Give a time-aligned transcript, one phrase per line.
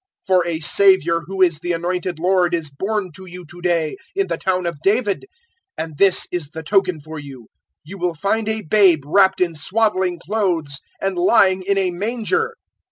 [0.27, 3.97] 002:011 For a Saviour who is the Anointed Lord is born to you to day,
[4.15, 5.27] in the town of David.
[5.79, 7.49] 002:012 And this is the token for you:
[7.83, 12.55] you will find a babe wrapped in swaddling clothes and lying in a manger."